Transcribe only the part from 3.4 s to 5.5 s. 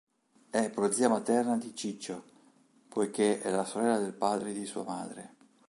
la sorella del padre di sua madre.